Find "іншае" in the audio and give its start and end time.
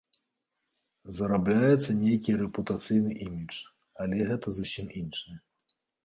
5.03-5.37